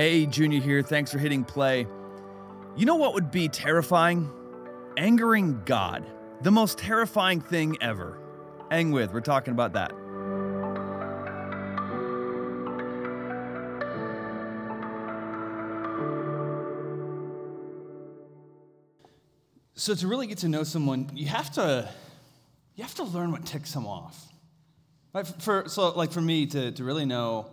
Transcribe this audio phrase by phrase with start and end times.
[0.00, 0.82] Hey, Junior here.
[0.82, 1.86] Thanks for hitting play.
[2.74, 4.30] You know what would be terrifying?
[4.96, 6.06] Angering God.
[6.40, 8.18] The most terrifying thing ever.
[8.70, 9.90] Hang with, we're talking about that.
[19.74, 21.90] So to really get to know someone, you have to
[22.74, 24.32] you have to learn what ticks them off.
[25.12, 25.26] Right?
[25.26, 27.48] For, so like for me to, to really know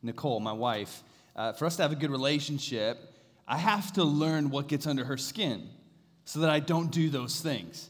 [0.00, 1.02] Nicole, my wife,
[1.38, 2.98] uh, for us to have a good relationship,
[3.46, 5.68] I have to learn what gets under her skin
[6.24, 7.88] so that I don't do those things.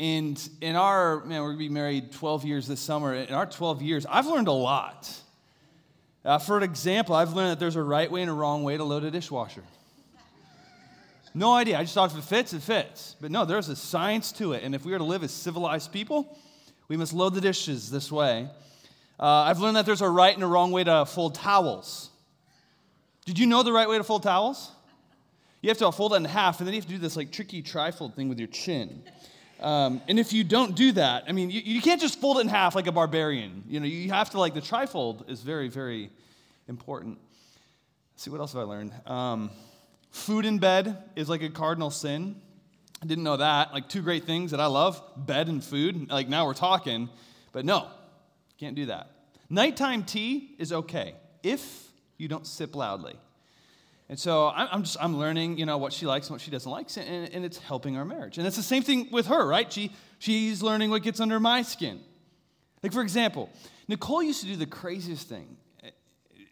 [0.00, 3.14] And in our, man, we're gonna be married 12 years this summer.
[3.14, 5.08] In our 12 years, I've learned a lot.
[6.24, 8.76] Uh, for an example, I've learned that there's a right way and a wrong way
[8.76, 9.62] to load a dishwasher.
[11.34, 11.78] No idea.
[11.78, 13.14] I just thought if it fits, it fits.
[13.20, 14.64] But no, there's a science to it.
[14.64, 16.36] And if we are to live as civilized people,
[16.88, 18.48] we must load the dishes this way.
[19.20, 22.10] Uh, I've learned that there's a right and a wrong way to fold towels.
[23.24, 24.70] Did you know the right way to fold towels?
[25.60, 27.30] You have to fold it in half, and then you have to do this like
[27.30, 29.02] tricky trifold thing with your chin.
[29.60, 32.40] Um, and if you don't do that, I mean, you, you can't just fold it
[32.40, 33.62] in half like a barbarian.
[33.68, 36.10] You know, you have to like the trifold is very, very
[36.66, 37.18] important.
[38.12, 38.92] Let's see what else have I learned?
[39.06, 39.50] Um,
[40.10, 42.40] food in bed is like a cardinal sin.
[43.00, 43.72] I didn't know that.
[43.72, 46.10] Like two great things that I love: bed and food.
[46.10, 47.08] Like now we're talking,
[47.52, 47.86] but no,
[48.58, 49.12] can't do that.
[49.48, 51.14] Nighttime tea is okay
[51.44, 51.91] if
[52.22, 53.16] you don't sip loudly.
[54.08, 56.70] And so I'm just I'm learning, you know, what she likes and what she doesn't
[56.70, 58.38] like, and, and it's helping our marriage.
[58.38, 59.72] And it's the same thing with her, right?
[59.72, 62.00] She she's learning what gets under my skin.
[62.82, 63.50] Like for example,
[63.88, 65.56] Nicole used to do the craziest thing.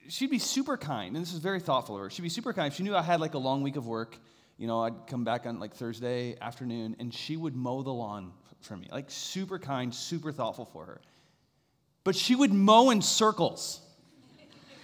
[0.09, 2.11] She'd be super kind, and this is very thoughtful of her.
[2.11, 2.69] She'd be super kind.
[2.69, 4.19] If she knew I had like a long week of work,
[4.57, 8.33] you know, I'd come back on like Thursday afternoon, and she would mow the lawn
[8.61, 8.89] for me.
[8.91, 11.01] Like super kind, super thoughtful for her.
[12.03, 13.81] But she would mow in circles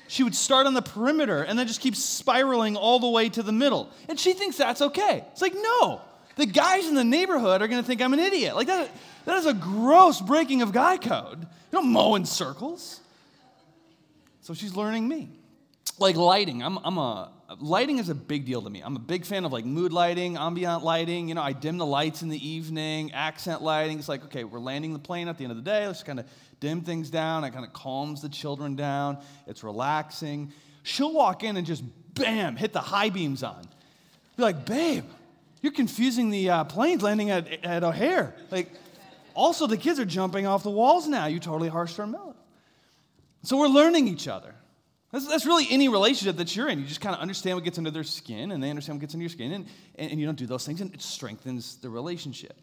[0.09, 3.43] she would start on the perimeter and then just keep spiraling all the way to
[3.43, 3.91] the middle.
[4.09, 5.25] And she thinks that's okay.
[5.33, 6.00] It's like, no,
[6.37, 8.55] the guys in the neighborhood are going to think I'm an idiot.
[8.55, 8.91] Like, that,
[9.25, 11.41] that is a gross breaking of guy code.
[11.41, 13.00] You don't mow in circles.
[14.43, 15.31] So she's learning me.
[15.99, 18.83] Like lighting, I'm, I'm a, lighting is a big deal to me.
[18.83, 21.29] I'm a big fan of like mood lighting, ambient lighting.
[21.29, 23.99] You know, I dim the lights in the evening, accent lighting.
[23.99, 25.87] It's like, okay, we're landing the plane at the end of the day.
[25.87, 26.27] Let's kind of
[26.61, 27.45] dim things down.
[27.45, 29.19] It kind of calms the children down.
[29.47, 30.53] It's relaxing.
[30.83, 31.83] She'll walk in and just
[32.15, 33.62] bam, hit the high beams on.
[34.37, 35.05] Be like, babe,
[35.62, 38.35] you're confusing the uh, planes landing at, at O'Hare.
[38.51, 38.71] Like,
[39.33, 41.27] also, the kids are jumping off the walls now.
[41.27, 42.35] You totally harsh our mellow.
[43.43, 44.55] So we're learning each other.
[45.16, 46.78] That's, that's really any relationship that you're in.
[46.78, 49.15] You just kind of understand what gets under their skin, and they understand what gets
[49.15, 51.88] under your skin, and, and, and you don't do those things, and it strengthens the
[51.88, 52.54] relationship.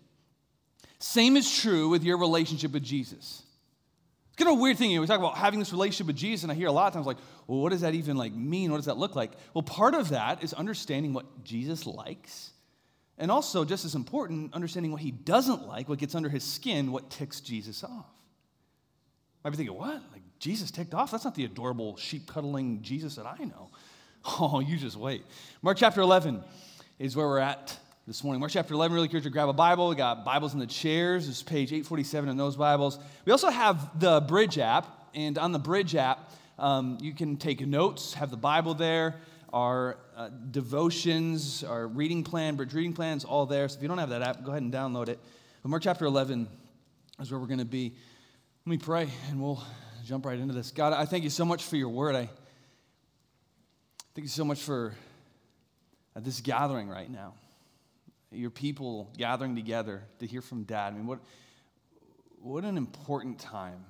[1.00, 3.42] Same is true with your relationship with Jesus.
[4.28, 4.92] It's kind of a weird thing.
[4.92, 6.86] You know, we talk about having this relationship with Jesus, and I hear a lot
[6.86, 8.70] of times like, well, what does that even like mean?
[8.70, 9.32] What does that look like?
[9.56, 12.52] Well, part of that is understanding what Jesus likes.
[13.18, 16.92] And also, just as important, understanding what he doesn't like, what gets under his skin,
[16.92, 18.06] what ticks Jesus off.
[19.44, 20.04] Might be thinking, what?
[20.12, 21.10] Like Jesus ticked off?
[21.10, 23.70] That's not the adorable sheep cuddling Jesus that I know.
[24.40, 25.26] Oh, you just wait.
[25.62, 26.42] Mark chapter 11
[26.98, 27.78] is where we're at
[28.08, 28.40] this morning.
[28.40, 29.90] Mark chapter 11, really you to grab a Bible.
[29.90, 31.28] We got Bibles in the chairs.
[31.28, 33.00] It's page 847 in those Bibles.
[33.26, 37.68] We also have the Bridge app, and on the Bridge app, um, you can take
[37.68, 39.16] notes, have the Bible there,
[39.52, 43.68] our uh, devotions, our reading plan, Bridge reading plans, all there.
[43.68, 45.20] So if you don't have that app, go ahead and download it.
[45.64, 46.48] But Mark chapter 11
[47.20, 47.94] is where we're going to be.
[48.66, 49.62] Let me pray, and we'll
[50.04, 50.72] jump right into this.
[50.72, 52.16] God, I thank you so much for your word.
[52.16, 52.30] I
[54.14, 54.94] thank you so much for
[56.16, 57.34] uh, this gathering right now
[58.34, 60.94] your people gathering together to hear from dad.
[60.94, 61.20] I mean, what,
[62.42, 63.86] what an important time.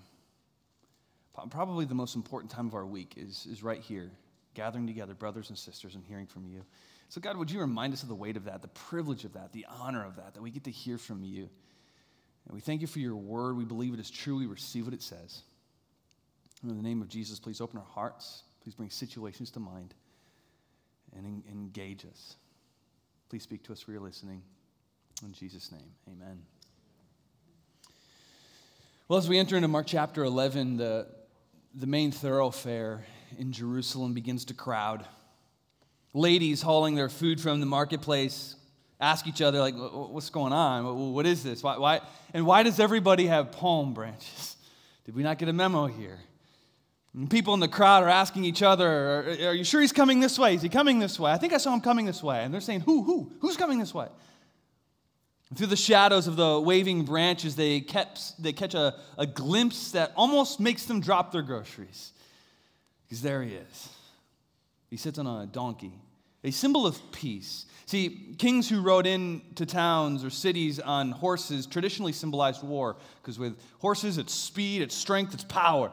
[1.50, 4.12] Probably the most important time of our week is, is right here,
[4.54, 6.64] gathering together, brothers and sisters, and hearing from you.
[7.10, 9.52] So, God, would you remind us of the weight of that, the privilege of that,
[9.52, 11.50] the honor of that, that we get to hear from you?
[12.46, 13.58] And we thank you for your word.
[13.58, 14.38] We believe it is true.
[14.38, 15.42] We receive what it says.
[16.64, 18.44] In the name of Jesus, please open our hearts.
[18.64, 19.94] Please bring situations to mind
[21.16, 22.38] and engage us.
[23.30, 24.42] Please speak to us for your listening.
[25.24, 26.42] In Jesus' name, amen.
[29.08, 31.08] Well, as we enter into Mark chapter 11, the,
[31.76, 33.06] the main thoroughfare
[33.38, 35.06] in Jerusalem begins to crowd.
[36.14, 38.56] Ladies hauling their food from the marketplace
[39.02, 41.14] ask each other, like, what's going on?
[41.14, 41.62] What is this?
[41.62, 42.00] Why, why?
[42.34, 44.56] And why does everybody have palm branches?
[45.06, 46.20] Did we not get a memo here?
[47.16, 50.20] And people in the crowd are asking each other, are, are, you sure he's coming
[50.20, 50.56] this way?
[50.56, 51.32] Is he coming this way?
[51.32, 52.44] I think I saw him coming this way.
[52.44, 53.32] And they're saying, Who, who?
[53.40, 54.08] Who's coming this way?
[55.50, 59.92] And through the shadows of the waving branches, they, kept, they catch a, a glimpse
[59.92, 62.14] that almost makes them drop their groceries.
[63.06, 63.90] Because there he is.
[64.90, 65.94] He sits on a donkey,
[66.44, 67.68] a symbol of peace.
[67.86, 73.56] See, kings who rode into towns or cities on horses traditionally symbolized war, because with
[73.78, 75.92] horses, it's speed, it's strength, it's power.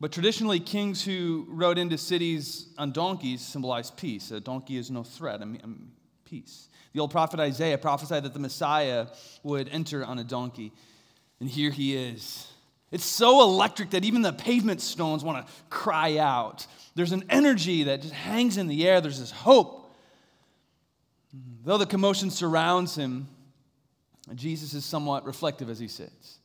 [0.00, 4.30] But traditionally, kings who rode into cities on donkeys symbolized peace.
[4.30, 5.90] A donkey is no threat, I mean, um,
[6.24, 6.68] peace.
[6.92, 9.08] The old prophet Isaiah prophesied that the Messiah
[9.42, 10.72] would enter on a donkey.
[11.40, 12.46] And here he is.
[12.90, 16.66] It's so electric that even the pavement stones want to cry out.
[16.94, 19.94] There's an energy that just hangs in the air, there's this hope.
[21.64, 23.28] Though the commotion surrounds him,
[24.34, 26.38] Jesus is somewhat reflective as he sits.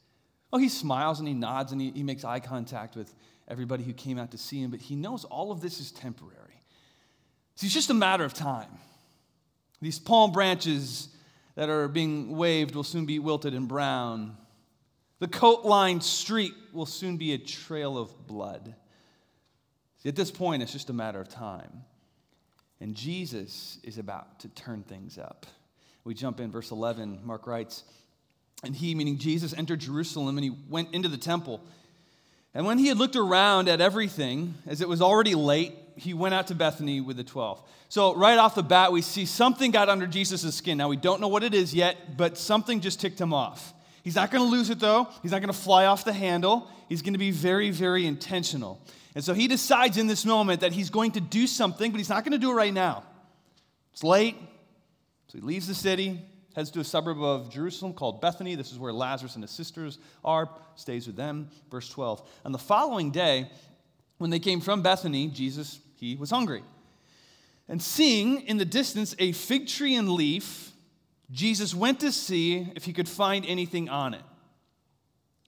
[0.51, 3.13] Oh, he smiles and he nods and he, he makes eye contact with
[3.47, 6.61] everybody who came out to see him, but he knows all of this is temporary.
[7.55, 8.69] See, it's just a matter of time.
[9.81, 11.09] These palm branches
[11.55, 14.37] that are being waved will soon be wilted and brown.
[15.19, 18.75] The coat lined street will soon be a trail of blood.
[20.01, 21.83] See, at this point, it's just a matter of time.
[22.81, 25.45] And Jesus is about to turn things up.
[26.03, 27.21] We jump in, verse 11.
[27.23, 27.83] Mark writes,
[28.63, 31.63] And he, meaning Jesus, entered Jerusalem and he went into the temple.
[32.53, 36.33] And when he had looked around at everything, as it was already late, he went
[36.33, 37.61] out to Bethany with the 12.
[37.89, 40.77] So, right off the bat, we see something got under Jesus' skin.
[40.77, 43.73] Now, we don't know what it is yet, but something just ticked him off.
[44.03, 45.07] He's not going to lose it, though.
[45.21, 46.69] He's not going to fly off the handle.
[46.89, 48.81] He's going to be very, very intentional.
[49.15, 52.09] And so, he decides in this moment that he's going to do something, but he's
[52.09, 53.03] not going to do it right now.
[53.93, 54.35] It's late.
[55.27, 56.21] So, he leaves the city,
[56.55, 58.55] heads to a suburb of Jerusalem called Bethany.
[58.55, 61.49] This is where Lazarus and his sisters are, stays with them.
[61.69, 62.27] Verse 12.
[62.45, 63.49] On the following day,
[64.17, 66.63] when they came from Bethany, Jesus, he was hungry.
[67.67, 70.71] And seeing in the distance a fig tree and leaf,
[71.31, 74.21] Jesus went to see if he could find anything on it.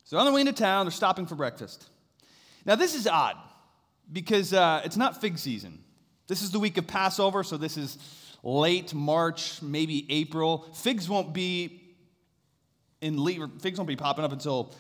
[0.06, 1.90] So on the way into town, they're stopping for breakfast.
[2.66, 3.38] Now, this is odd
[4.12, 5.84] because uh, it's not fig season.
[6.28, 7.98] This is the week of Passover, so this is
[8.46, 10.60] late March, maybe April.
[10.74, 11.82] Figs won't be
[13.02, 14.74] in leaf, figs won't be popping up until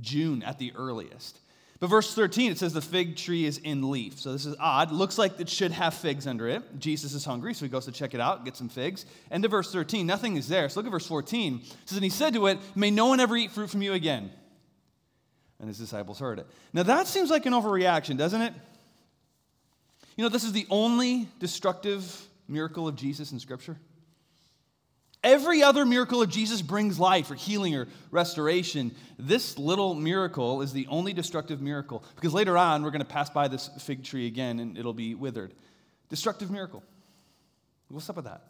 [0.00, 1.38] June at the earliest.
[1.78, 4.18] But verse 13, it says the fig tree is in leaf.
[4.18, 4.92] So this is odd.
[4.92, 6.78] Looks like it should have figs under it.
[6.78, 9.06] Jesus is hungry, so he goes to check it out, get some figs.
[9.30, 10.68] End of verse 13, nothing is there.
[10.68, 11.54] So look at verse 14.
[11.56, 13.94] It says, And he said to it, May no one ever eat fruit from you
[13.94, 14.30] again.
[15.58, 16.46] And his disciples heard it.
[16.74, 18.52] Now that seems like an overreaction, doesn't it?
[20.16, 23.78] You know, this is the only destructive miracle of Jesus in Scripture.
[25.22, 28.94] Every other miracle of Jesus brings life or healing or restoration.
[29.18, 33.28] This little miracle is the only destructive miracle because later on we're going to pass
[33.28, 35.52] by this fig tree again and it'll be withered.
[36.08, 36.82] Destructive miracle.
[37.88, 38.44] What's up with that?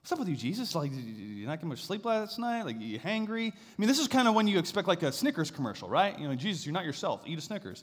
[0.00, 0.74] What's up with you, Jesus?
[0.74, 2.62] Like, you're not getting much sleep last night?
[2.62, 3.52] Like, you hangry?
[3.52, 6.16] I mean, this is kind of when you expect like a Snickers commercial, right?
[6.18, 7.22] You know, Jesus, you're not yourself.
[7.26, 7.82] Eat a Snickers.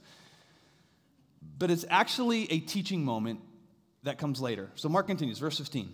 [1.59, 3.41] But it's actually a teaching moment
[4.03, 4.69] that comes later.
[4.75, 5.93] So Mark continues, verse 15.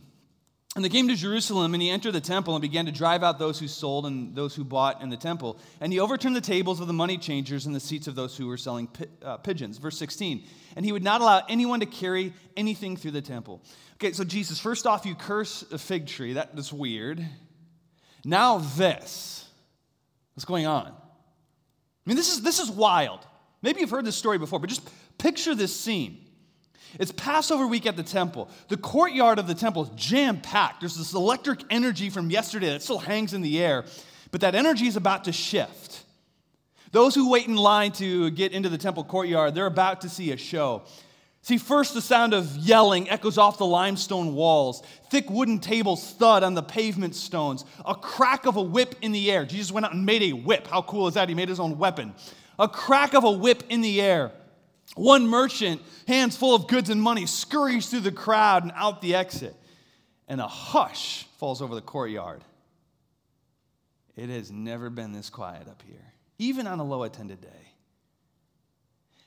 [0.75, 3.39] And they came to Jerusalem, and he entered the temple and began to drive out
[3.39, 5.57] those who sold and those who bought in the temple.
[5.81, 8.45] And he overturned the tables of the money changers and the seats of those who
[8.45, 8.87] were selling
[9.23, 9.79] uh, pigeons.
[9.79, 10.43] Verse 16.
[10.75, 13.63] And he would not allow anyone to carry anything through the temple.
[13.95, 16.33] Okay, so Jesus, first off, you curse a fig tree.
[16.33, 17.25] That is weird.
[18.23, 19.49] Now, this.
[20.35, 20.85] What's going on?
[20.85, 20.93] I
[22.05, 23.25] mean, this is, this is wild.
[23.63, 26.25] Maybe you've heard this story before, but just picture this scene.
[26.97, 28.49] It's Passover week at the temple.
[28.67, 30.79] The courtyard of the temple is jam packed.
[30.81, 33.85] There's this electric energy from yesterday that still hangs in the air,
[34.31, 36.03] but that energy is about to shift.
[36.91, 40.31] Those who wait in line to get into the temple courtyard, they're about to see
[40.31, 40.83] a show.
[41.41, 44.83] See, first the sound of yelling echoes off the limestone walls.
[45.09, 47.63] Thick wooden tables thud on the pavement stones.
[47.85, 49.45] A crack of a whip in the air.
[49.45, 50.67] Jesus went out and made a whip.
[50.67, 51.29] How cool is that?
[51.29, 52.13] He made his own weapon.
[52.57, 54.31] A crack of a whip in the air.
[54.95, 59.15] One merchant, hands full of goods and money, scurries through the crowd and out the
[59.15, 59.55] exit,
[60.27, 62.43] and a hush falls over the courtyard.
[64.15, 67.73] It has never been this quiet up here, even on a low attended day.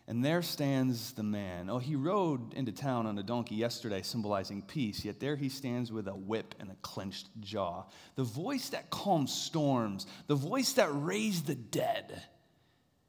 [0.08, 1.70] And there stands the man.
[1.70, 5.92] Oh, he rode into town on a donkey yesterday, symbolizing peace, yet there he stands
[5.92, 7.84] with a whip and a clenched jaw.
[8.16, 12.20] The voice that calms storms, the voice that raised the dead,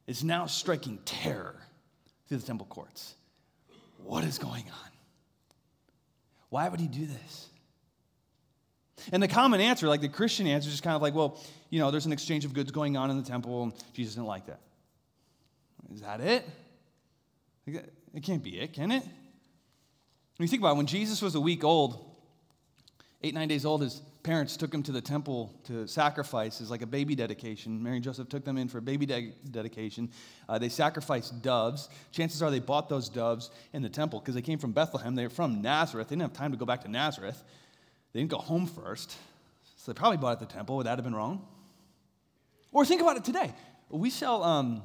[0.05, 1.62] is now striking terror
[2.33, 3.13] through the temple courts.
[4.03, 4.91] What is going on?
[6.49, 7.49] Why would he do this?
[9.11, 11.79] And the common answer, like the Christian answer, is just kind of like, well, you
[11.79, 14.47] know, there's an exchange of goods going on in the temple, and Jesus didn't like
[14.47, 14.61] that.
[15.93, 16.47] Is that it?
[17.67, 19.03] It can't be it, can it?
[19.03, 22.12] When you think about it, when Jesus was a week old,
[23.25, 26.81] Eight, nine days old, his parents took him to the temple to sacrifice as like
[26.81, 27.81] a baby dedication.
[27.81, 30.09] Mary and Joseph took them in for a baby de- dedication.
[30.49, 31.89] Uh, they sacrificed doves.
[32.11, 35.15] Chances are they bought those doves in the temple because they came from Bethlehem.
[35.15, 36.09] They were from Nazareth.
[36.09, 37.43] They didn't have time to go back to Nazareth.
[38.11, 39.17] They didn't go home first.
[39.77, 40.77] So they probably bought at the temple.
[40.77, 41.47] Would that have been wrong?
[42.71, 43.53] Or think about it today.
[43.89, 44.81] We sell um,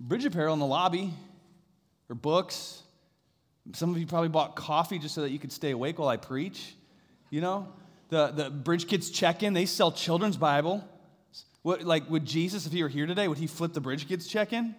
[0.00, 1.12] bridge apparel in the lobby
[2.08, 2.82] or books.
[3.74, 6.16] Some of you probably bought coffee just so that you could stay awake while I
[6.16, 6.74] preach.
[7.30, 7.68] You know,
[8.08, 10.84] the, the Bridge Kids check in, they sell children's Bible.
[11.62, 14.26] What, like, would Jesus, if he were here today, would he flip the Bridge Kids
[14.26, 14.74] check in?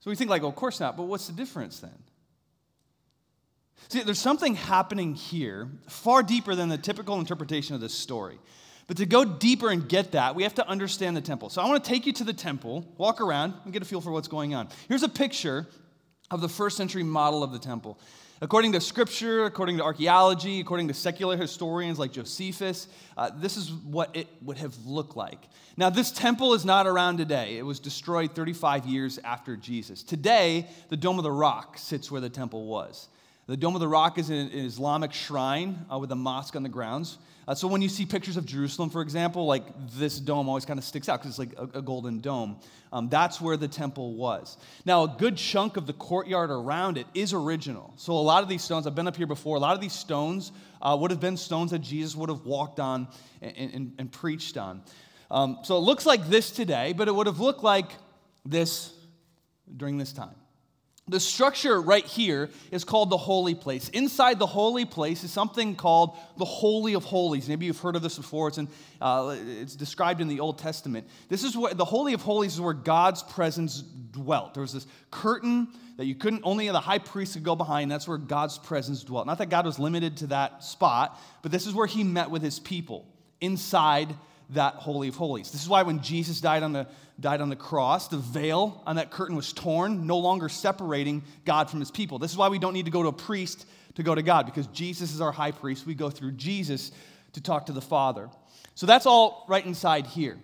[0.00, 1.98] So we think, like, of course not, but what's the difference then?
[3.88, 8.38] See, there's something happening here far deeper than the typical interpretation of this story.
[8.88, 11.50] But to go deeper and get that, we have to understand the temple.
[11.50, 14.00] So I want to take you to the temple, walk around, and get a feel
[14.00, 14.68] for what's going on.
[14.88, 15.66] Here's a picture
[16.30, 17.98] of the first century model of the temple.
[18.42, 23.72] According to scripture, according to archaeology, according to secular historians like Josephus, uh, this is
[23.72, 25.48] what it would have looked like.
[25.78, 27.56] Now, this temple is not around today.
[27.56, 30.02] It was destroyed 35 years after Jesus.
[30.02, 33.08] Today, the Dome of the Rock sits where the temple was.
[33.48, 36.68] The Dome of the Rock is an Islamic shrine uh, with a mosque on the
[36.68, 37.18] grounds.
[37.46, 39.62] Uh, so when you see pictures of Jerusalem, for example, like
[39.92, 42.58] this dome always kind of sticks out because it's like a, a, golden dome.
[42.92, 44.56] Um, that's where the temple was.
[44.84, 47.94] Now, a good chunk of the courtyard around it is original.
[47.94, 49.92] So a lot of these stones, I've been up here before, a lot of these
[49.92, 50.50] stones
[50.82, 53.06] uh, would have been stones that Jesus would have walked on
[53.40, 54.82] and, and, and preached on.
[55.30, 57.92] Um, so it looks like this today, but it would have looked like
[58.44, 58.92] this
[59.76, 60.34] during this time.
[61.08, 63.88] The structure right here is called the holy place.
[63.90, 67.48] Inside the holy place is something called the Holy of Holies.
[67.48, 68.48] Maybe you've heard of this before.
[68.48, 68.68] It's, in,
[69.00, 71.06] uh, it's described in the Old Testament.
[71.28, 74.54] This is where the Holy of Holies is where God's presence dwelt.
[74.54, 77.88] There was this curtain that you couldn't, only the high priest could go behind.
[77.88, 79.28] That's where God's presence dwelt.
[79.28, 82.42] Not that God was limited to that spot, but this is where he met with
[82.42, 83.06] his people
[83.40, 84.12] inside
[84.50, 85.50] that Holy of Holies.
[85.50, 86.86] This is why when Jesus died on the,
[87.18, 91.68] died on the cross, the veil on that curtain was torn, no longer separating God
[91.68, 92.18] from his people.
[92.18, 94.46] This is why we don't need to go to a priest to go to God,
[94.46, 95.86] because Jesus is our high priest.
[95.86, 96.92] We go through Jesus
[97.32, 98.28] to talk to the Father.
[98.74, 100.38] So that's all right inside here.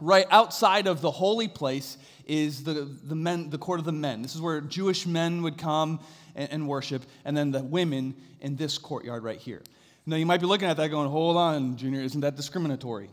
[0.00, 4.22] Right outside of the holy place is the, the, men, the court of the men.
[4.22, 6.00] This is where Jewish men would come
[6.34, 9.62] and, and worship, and then the women in this courtyard right here.
[10.06, 13.10] Now, you might be looking at that going, hold on, Junior, isn't that discriminatory?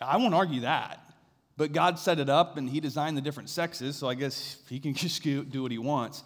[0.00, 1.04] I won't argue that.
[1.56, 4.78] But God set it up and He designed the different sexes, so I guess He
[4.78, 6.22] can just do what He wants.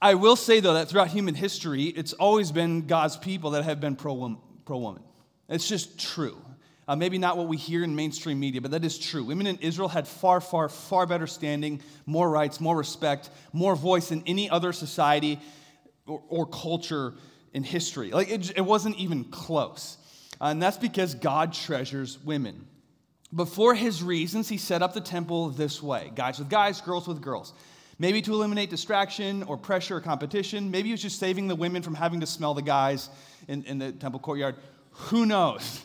[0.00, 3.80] I will say, though, that throughout human history, it's always been God's people that have
[3.80, 5.02] been pro woman.
[5.48, 6.36] It's just true.
[6.88, 9.22] Uh, maybe not what we hear in mainstream media, but that is true.
[9.22, 14.08] Women in Israel had far, far, far better standing, more rights, more respect, more voice
[14.08, 15.38] than any other society
[16.06, 17.14] or, or culture
[17.52, 18.10] in history.
[18.10, 19.96] Like, it, it wasn't even close.
[20.40, 22.66] Uh, and that's because God treasures women.
[23.32, 27.08] But for his reasons, he set up the temple this way guys with guys, girls
[27.08, 27.52] with girls.
[27.98, 30.70] Maybe to eliminate distraction or pressure or competition.
[30.70, 33.08] Maybe he was just saving the women from having to smell the guys
[33.48, 34.56] in, in the temple courtyard.
[34.90, 35.84] Who knows?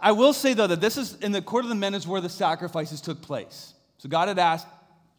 [0.00, 2.20] I will say, though, that this is in the court of the men is where
[2.20, 3.74] the sacrifices took place.
[3.98, 4.66] So God had asked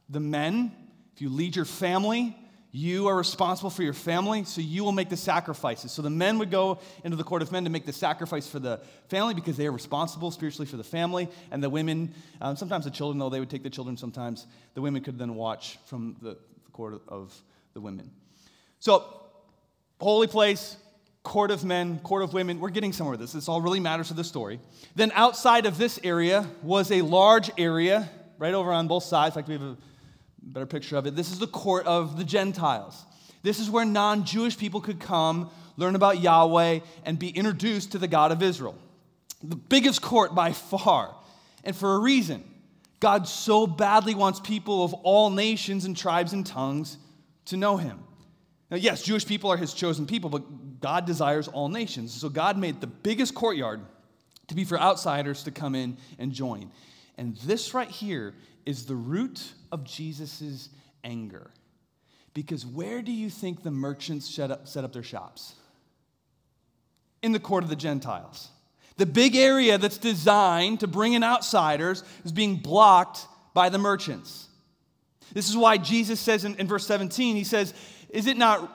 [0.10, 0.72] the men,
[1.14, 2.36] if you lead your family,
[2.72, 5.92] you are responsible for your family, so you will make the sacrifices.
[5.92, 8.60] So the men would go into the court of men to make the sacrifice for
[8.60, 11.30] the family because they are responsible spiritually for the family.
[11.50, 14.46] And the women, um, sometimes the children, though, they would take the children sometimes.
[14.76, 17.36] The women could then watch from the, the court of
[17.74, 18.12] the women.
[18.80, 19.04] So,
[20.00, 20.78] holy place,
[21.24, 23.34] court of men, court of women, we're getting somewhere with this.
[23.34, 24.60] This all really matters to the story.
[24.96, 28.08] Then outside of this area was a large area,
[28.38, 29.36] right over on both sides.
[29.36, 29.78] Like we have a
[30.50, 31.16] better picture of it.
[31.16, 33.06] This is the court of the Gentiles.
[33.44, 37.98] This is where non Jewish people could come, learn about Yahweh, and be introduced to
[37.98, 38.78] the God of Israel.
[39.44, 41.16] The biggest court by far,
[41.64, 42.44] and for a reason.
[43.00, 46.98] God so badly wants people of all nations and tribes and tongues
[47.46, 48.00] to know him.
[48.70, 52.14] Now, yes, Jewish people are his chosen people, but God desires all nations.
[52.14, 53.80] So God made the biggest courtyard
[54.48, 56.72] to be for outsiders to come in and join.
[57.20, 58.34] And this right here
[58.66, 60.70] is the root of Jesus'
[61.04, 61.52] anger.
[62.34, 65.54] Because where do you think the merchants set up, set up their shops?
[67.22, 68.48] In the court of the Gentiles.
[68.96, 74.48] The big area that's designed to bring in outsiders is being blocked by the merchants.
[75.34, 77.74] This is why Jesus says in, in verse 17, he says,
[78.12, 78.72] Is it not,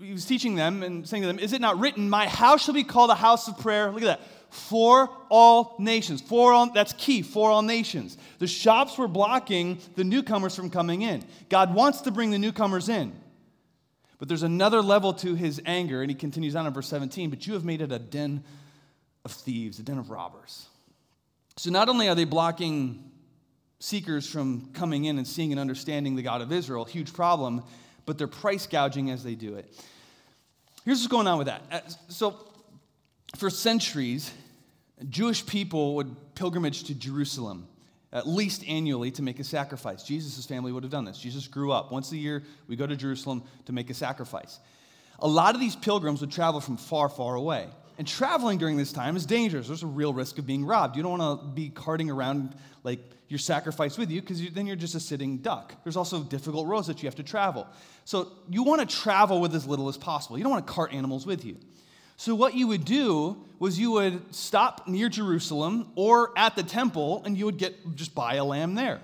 [0.00, 2.74] he was teaching them and saying to them, Is it not written, My house shall
[2.74, 3.90] be called a house of prayer?
[3.90, 4.20] Look at that
[4.52, 6.20] for all nations.
[6.20, 8.18] For all, that's key, for all nations.
[8.38, 11.24] The shops were blocking the newcomers from coming in.
[11.48, 13.18] God wants to bring the newcomers in.
[14.18, 17.30] But there's another level to his anger, and he continues on in verse 17.
[17.30, 18.44] But you have made it a den
[19.24, 20.66] of thieves, a den of robbers.
[21.56, 23.10] So not only are they blocking
[23.78, 27.64] seekers from coming in and seeing and understanding the God of Israel, huge problem,
[28.06, 29.72] but they're price gouging as they do it.
[30.84, 31.62] Here's what's going on with that.
[31.70, 32.36] Uh, so,
[33.36, 34.32] for centuries,
[35.08, 37.68] Jewish people would pilgrimage to Jerusalem
[38.12, 40.02] at least annually to make a sacrifice.
[40.02, 41.18] Jesus' family would have done this.
[41.18, 41.90] Jesus grew up.
[41.90, 44.60] Once a year, we go to Jerusalem to make a sacrifice.
[45.20, 47.68] A lot of these pilgrims would travel from far, far away.
[47.98, 49.68] And traveling during this time is dangerous.
[49.68, 50.96] There's a real risk of being robbed.
[50.96, 54.66] You don't want to be carting around like your sacrifice with you because you, then
[54.66, 55.74] you're just a sitting duck.
[55.84, 57.66] There's also difficult roads that you have to travel.
[58.04, 60.36] So you want to travel with as little as possible.
[60.36, 61.56] You don't want to cart animals with you.
[62.16, 67.22] So what you would do was you would stop near Jerusalem or at the temple
[67.24, 69.00] and you would get just buy a lamb there.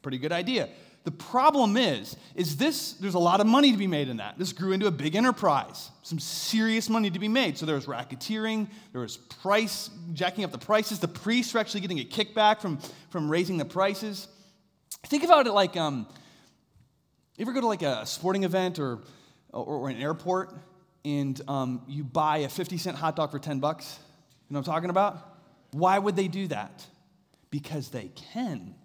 [0.00, 0.68] Pretty good idea.
[1.04, 4.38] The problem is, is this, there's a lot of money to be made in that.
[4.38, 7.58] This grew into a big enterprise, some serious money to be made.
[7.58, 11.00] So there was racketeering, there was price, jacking up the prices.
[11.00, 12.78] The priests were actually getting a kickback from,
[13.10, 14.28] from raising the prices.
[15.06, 16.06] Think about it like, um,
[17.36, 19.00] you ever go to like a sporting event or,
[19.52, 20.54] or, or an airport
[21.04, 23.98] and um, you buy a 50 cent hot dog for 10 bucks?
[24.48, 25.18] You know what I'm talking about?
[25.72, 26.86] Why would they do that?
[27.50, 28.76] Because they can.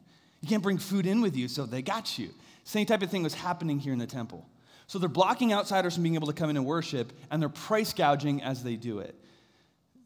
[0.41, 2.29] You can't bring food in with you, so they got you.
[2.63, 4.47] Same type of thing was happening here in the temple.
[4.87, 7.93] So they're blocking outsiders from being able to come in and worship, and they're price
[7.93, 9.15] gouging as they do it.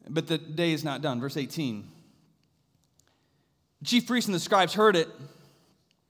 [0.08, 1.20] But the day is not done.
[1.20, 1.84] Verse 18.
[3.80, 5.08] The chief priests and the scribes heard it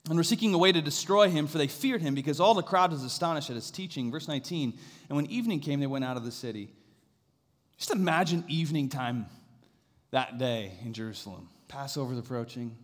[0.08, 2.62] and were seeking a way to destroy him, for they feared him because all the
[2.62, 4.10] crowd was astonished at his teaching.
[4.10, 4.72] Verse 19.
[5.08, 6.72] And when evening came, they went out of the city.
[7.76, 9.26] Just imagine evening time
[10.10, 11.48] that day in Jerusalem.
[11.68, 12.76] Passover's approaching.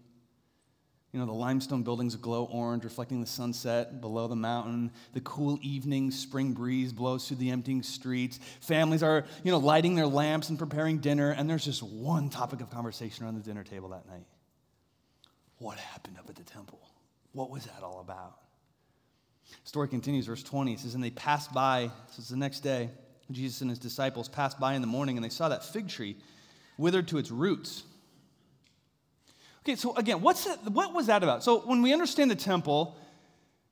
[1.12, 4.90] You know, the limestone buildings glow orange, reflecting the sunset below the mountain.
[5.14, 8.38] The cool evening spring breeze blows through the emptying streets.
[8.60, 12.60] Families are, you know, lighting their lamps and preparing dinner, and there's just one topic
[12.60, 14.26] of conversation around the dinner table that night.
[15.58, 16.80] What happened up at the temple?
[17.32, 18.36] What was that all about?
[19.62, 20.74] The story continues, verse 20.
[20.74, 22.90] It says, And they passed by, so it's the next day,
[23.30, 26.16] Jesus and his disciples passed by in the morning, and they saw that fig tree
[26.76, 27.82] withered to its roots.
[29.68, 31.44] Okay, so again, what's that, what was that about?
[31.44, 32.96] So when we understand the temple,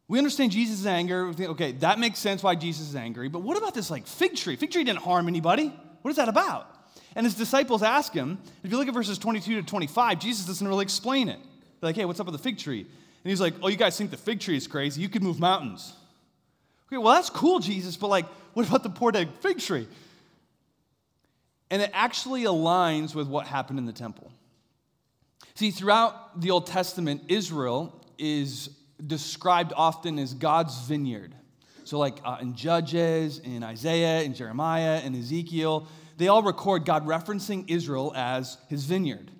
[0.08, 1.32] we understand Jesus' anger.
[1.32, 3.30] Think, okay, that makes sense why Jesus is angry.
[3.30, 4.56] But what about this like fig tree?
[4.56, 5.72] Fig tree didn't harm anybody.
[6.02, 6.70] What is that about?
[7.14, 10.68] And his disciples ask him, if you look at verses 22 to 25, Jesus doesn't
[10.68, 11.38] really explain it.
[11.80, 12.80] They're like, hey, what's up with the fig tree?
[12.80, 15.00] And he's like, oh, you guys think the fig tree is crazy?
[15.00, 15.94] You could move mountains.
[16.88, 19.88] Okay, well, that's cool, Jesus, but like, what about the poor dead fig tree?
[21.70, 24.30] And it actually aligns with what happened in the temple.
[25.56, 28.68] See, throughout the Old Testament, Israel is
[29.04, 31.34] described often as God's vineyard.
[31.84, 35.88] So, like uh, in Judges, in Isaiah, in Jeremiah, in Ezekiel,
[36.18, 39.30] they all record God referencing Israel as his vineyard.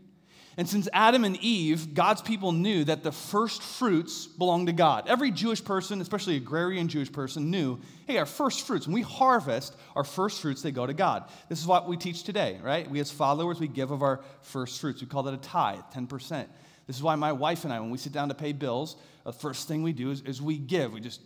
[0.59, 5.07] And since Adam and Eve, God's people knew that the first fruits belonged to God.
[5.07, 9.77] Every Jewish person, especially agrarian Jewish person, knew hey, our first fruits, when we harvest,
[9.95, 11.25] our first fruits, they go to God.
[11.49, 12.89] This is what we teach today, right?
[12.89, 15.01] We as followers, we give of our first fruits.
[15.01, 16.47] We call that a tithe, 10%.
[16.87, 19.33] This is why my wife and I, when we sit down to pay bills, the
[19.33, 20.93] first thing we do is, is we give.
[20.93, 21.21] We just,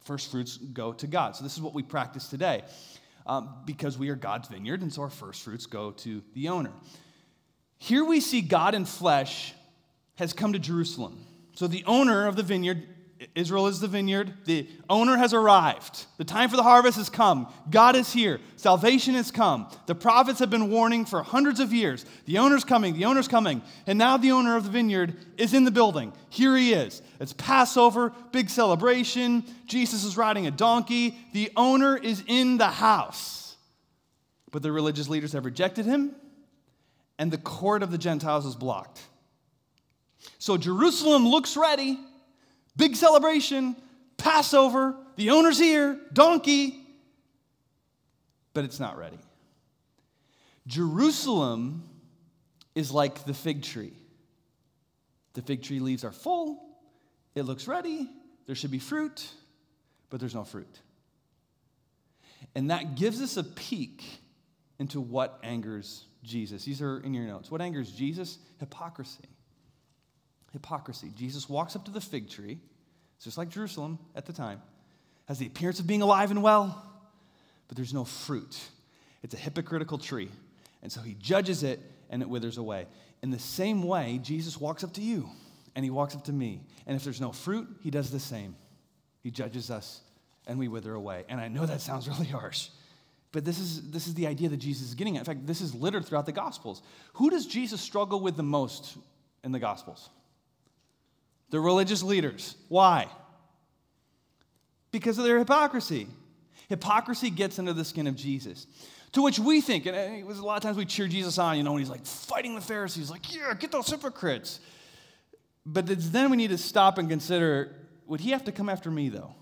[0.00, 1.36] first fruits go to God.
[1.36, 2.64] So this is what we practice today
[3.28, 6.72] um, because we are God's vineyard, and so our first fruits go to the owner.
[7.78, 9.54] Here we see God in flesh
[10.16, 11.24] has come to Jerusalem.
[11.54, 12.82] So the owner of the vineyard,
[13.34, 16.06] Israel is the vineyard, the owner has arrived.
[16.18, 17.52] The time for the harvest has come.
[17.70, 18.40] God is here.
[18.56, 19.68] Salvation has come.
[19.86, 22.04] The prophets have been warning for hundreds of years.
[22.26, 23.62] The owner's coming, the owner's coming.
[23.86, 26.12] And now the owner of the vineyard is in the building.
[26.30, 27.00] Here he is.
[27.20, 29.44] It's Passover, big celebration.
[29.66, 31.16] Jesus is riding a donkey.
[31.32, 33.56] The owner is in the house.
[34.50, 36.14] But the religious leaders have rejected him
[37.18, 39.00] and the court of the Gentiles is blocked.
[40.38, 41.98] So Jerusalem looks ready,
[42.76, 43.76] big celebration,
[44.16, 46.80] Passover, the owner's here, donkey,
[48.54, 49.18] but it's not ready.
[50.66, 51.82] Jerusalem
[52.74, 53.92] is like the fig tree.
[55.34, 56.60] The fig tree leaves are full,
[57.34, 58.08] it looks ready,
[58.46, 59.28] there should be fruit,
[60.10, 60.80] but there's no fruit.
[62.54, 64.04] And that gives us a peek
[64.78, 66.64] into what angers Jesus.
[66.64, 67.50] These are in your notes.
[67.50, 68.38] What angers Jesus?
[68.58, 69.24] Hypocrisy.
[70.52, 71.12] Hypocrisy.
[71.16, 72.58] Jesus walks up to the fig tree,
[73.16, 74.62] it's just like Jerusalem at the time,
[75.26, 76.84] has the appearance of being alive and well,
[77.66, 78.58] but there's no fruit.
[79.22, 80.30] It's a hypocritical tree.
[80.82, 82.86] And so he judges it and it withers away.
[83.22, 85.28] In the same way, Jesus walks up to you
[85.74, 86.60] and he walks up to me.
[86.86, 88.54] And if there's no fruit, he does the same.
[89.22, 90.00] He judges us
[90.46, 91.24] and we wither away.
[91.28, 92.68] And I know that sounds really harsh,
[93.32, 95.20] but this is, this is the idea that Jesus is getting at.
[95.20, 96.82] In fact, this is littered throughout the Gospels.
[97.14, 98.96] Who does Jesus struggle with the most
[99.44, 100.08] in the Gospels?
[101.50, 102.56] The religious leaders.
[102.68, 103.08] Why?
[104.90, 106.06] Because of their hypocrisy.
[106.68, 108.66] Hypocrisy gets under the skin of Jesus.
[109.12, 111.38] To which we think, and uh, it was a lot of times we cheer Jesus
[111.38, 114.60] on, you know, when he's like fighting the Pharisees, like, yeah, get those hypocrites.
[115.64, 117.74] But then we need to stop and consider
[118.06, 119.34] would he have to come after me, though?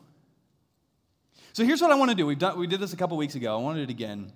[1.56, 2.26] So here's what I want to do.
[2.26, 3.58] We've done, we did this a couple weeks ago.
[3.58, 4.30] I want to it again.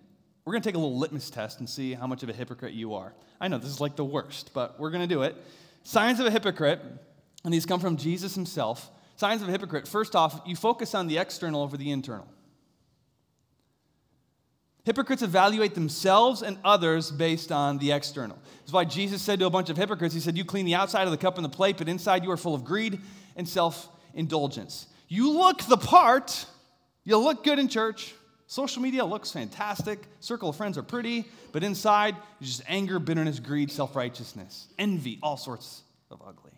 [0.47, 2.73] We're going to take a little litmus test and see how much of a hypocrite
[2.73, 3.13] you are.
[3.39, 5.37] I know this is like the worst, but we're going to do it.
[5.83, 6.81] Signs of a hypocrite,
[7.45, 8.89] and these come from Jesus himself.
[9.17, 9.87] Signs of a hypocrite.
[9.87, 12.27] First off, you focus on the external over the internal.
[14.85, 18.39] Hypocrites evaluate themselves and others based on the external.
[18.61, 21.05] That's why Jesus said to a bunch of hypocrites, He said, You clean the outside
[21.05, 22.99] of the cup and the plate, but inside you are full of greed
[23.37, 24.87] and self indulgence.
[25.07, 26.47] You look the part,
[27.05, 28.15] you look good in church.
[28.47, 30.01] Social media looks fantastic.
[30.19, 35.19] Circle of friends are pretty, but inside, there's just anger, bitterness, greed, self righteousness, envy,
[35.23, 36.51] all sorts of ugly.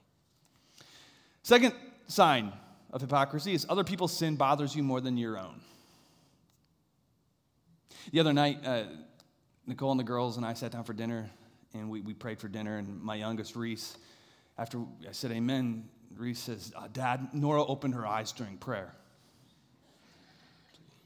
[1.43, 1.75] Second
[2.07, 2.53] sign
[2.93, 5.61] of hypocrisy is other people's sin bothers you more than your own.
[8.11, 8.85] The other night, uh,
[9.67, 11.31] Nicole and the girls and I sat down for dinner,
[11.75, 12.79] and we, we prayed for dinner.
[12.79, 13.97] And my youngest, Reese,
[14.59, 14.79] after
[15.09, 18.95] I said amen, Reese says, uh, Dad, Nora opened her eyes during prayer.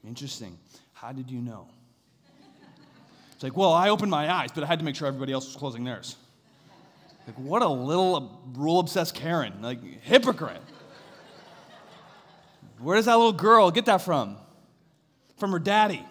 [0.07, 0.57] Interesting.
[0.93, 1.67] How did you know?
[3.33, 5.45] It's like, well, I opened my eyes, but I had to make sure everybody else
[5.45, 6.15] was closing theirs.
[7.27, 9.61] Like, what a little rule obsessed Karen.
[9.61, 10.61] Like, hypocrite.
[12.79, 14.37] Where does that little girl get that from?
[15.37, 16.03] From her daddy.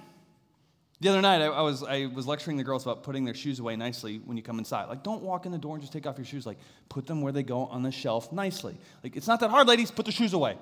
[1.00, 3.58] The other night, I, I, was, I was lecturing the girls about putting their shoes
[3.60, 4.88] away nicely when you come inside.
[4.88, 6.46] Like, don't walk in the door and just take off your shoes.
[6.46, 8.76] Like, put them where they go on the shelf nicely.
[9.02, 9.90] Like, it's not that hard, ladies.
[9.90, 10.56] Put the shoes away.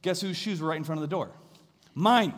[0.00, 1.30] Guess whose shoes were right in front of the door?
[1.94, 2.34] Mine.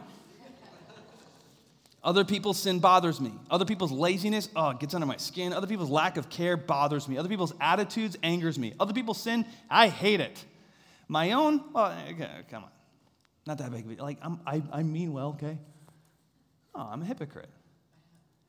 [2.04, 3.32] Other people's sin bothers me.
[3.50, 5.54] Other people's laziness, oh, it gets under my skin.
[5.54, 7.16] Other people's lack of care bothers me.
[7.16, 8.74] Other people's attitudes angers me.
[8.78, 10.44] Other people's sin, I hate it.
[11.08, 12.70] My own, well, okay, come on.
[13.46, 15.58] Not that big of a Like, I'm, I, I mean well, okay?
[16.74, 17.48] Oh, I'm a hypocrite.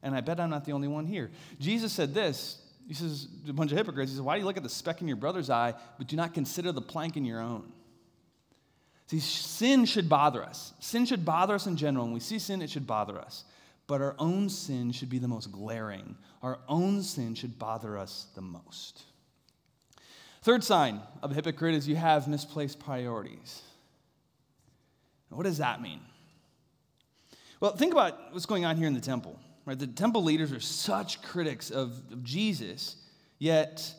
[0.04, 1.32] And I bet I'm not the only one here.
[1.60, 2.62] Jesus said this.
[2.88, 5.02] He says, a bunch of hypocrites, he says, Why do you look at the speck
[5.02, 7.72] in your brother's eye, but do not consider the plank in your own?
[9.08, 10.74] See, sin should bother us.
[10.80, 12.06] Sin should bother us in general.
[12.06, 13.44] When we see sin, it should bother us.
[13.88, 16.16] But our own sin should be the most glaring.
[16.42, 19.04] Our own sin should bother us the most.
[20.42, 23.62] Third sign of a hypocrite is you have misplaced priorities.
[25.30, 26.00] What does that mean?
[27.60, 29.40] Well, think about what's going on here in the temple.
[29.66, 29.78] Right?
[29.78, 32.96] The temple leaders are such critics of, of Jesus,
[33.40, 33.94] yet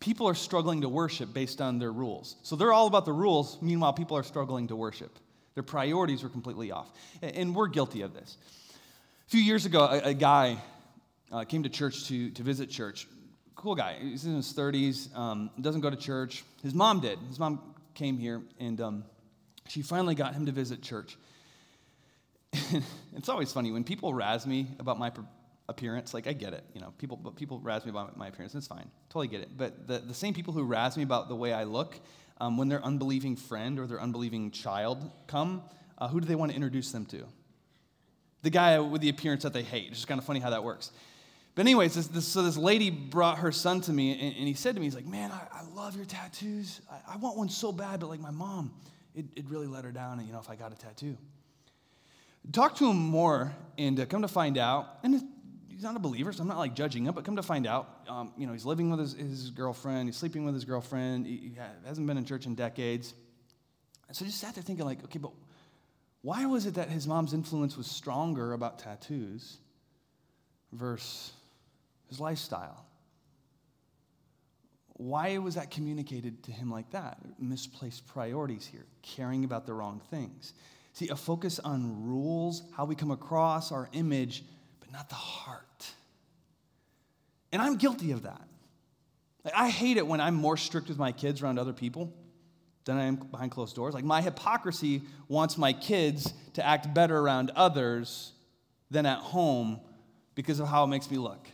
[0.00, 2.36] people are struggling to worship based on their rules.
[2.42, 5.18] So they're all about the rules, meanwhile, people are struggling to worship.
[5.54, 6.90] Their priorities were completely off.
[7.22, 8.36] And we're guilty of this.
[9.26, 10.56] A few years ago, a, a guy
[11.30, 13.06] uh, came to church to, to visit church.
[13.54, 13.96] Cool guy.
[14.00, 16.44] He's in his 30s, um, doesn't go to church.
[16.62, 17.18] His mom did.
[17.28, 17.60] His mom
[17.94, 19.04] came here, and um,
[19.68, 21.18] she finally got him to visit church.
[23.14, 25.10] it's always funny when people razz me about my
[25.70, 26.12] appearance.
[26.12, 26.92] Like I get it, you know.
[26.98, 28.54] People, but people razz me about my appearance.
[28.54, 29.56] It's fine, totally get it.
[29.56, 31.98] But the, the same people who razz me about the way I look,
[32.40, 35.62] um, when their unbelieving friend or their unbelieving child come,
[35.96, 37.24] uh, who do they want to introduce them to?
[38.42, 39.88] The guy with the appearance that they hate.
[39.88, 40.90] It's just kind of funny how that works.
[41.54, 44.54] But anyways, this, this, so this lady brought her son to me, and, and he
[44.54, 46.80] said to me, he's like, "Man, I, I love your tattoos.
[46.90, 48.72] I, I, want one so bad, but like my mom,
[49.14, 50.18] it, it really let her down.
[50.18, 51.16] And you know, if I got a tattoo."
[52.52, 55.22] Talk to him more, and uh, come to find out, and
[55.80, 58.02] he's not a believer, so I'm not like judging him, but come to find out,
[58.06, 61.36] um, you know, he's living with his, his, girlfriend, he's sleeping with his girlfriend, he,
[61.36, 61.52] he
[61.86, 63.14] hasn't been in church in decades.
[64.06, 65.32] And so I just sat there thinking, like, okay, but
[66.20, 69.56] why was it that his mom's influence was stronger about tattoos
[70.72, 71.32] versus
[72.10, 72.84] his lifestyle?
[74.98, 77.16] Why was that communicated to him like that?
[77.38, 80.52] Misplaced priorities here, caring about the wrong things.
[80.92, 84.44] See, a focus on rules, how we come across our image,
[84.92, 85.86] not the heart.
[87.52, 88.48] And I'm guilty of that.
[89.44, 92.12] Like, I hate it when I'm more strict with my kids around other people
[92.84, 93.94] than I am behind closed doors.
[93.94, 98.32] Like, my hypocrisy wants my kids to act better around others
[98.90, 99.80] than at home
[100.34, 101.46] because of how it makes me look.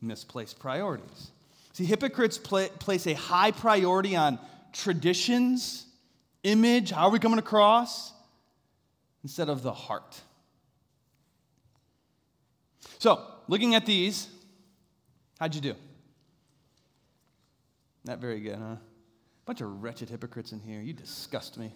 [0.00, 1.30] Misplaced priorities.
[1.72, 4.38] See, hypocrites place a high priority on
[4.72, 5.86] traditions,
[6.42, 8.12] image, how are we coming across,
[9.22, 10.20] instead of the heart.
[13.04, 14.28] So, looking at these,
[15.38, 15.74] how'd you do?
[18.02, 18.76] Not very good, huh?
[19.44, 20.80] Bunch of wretched hypocrites in here.
[20.80, 21.74] You disgust me.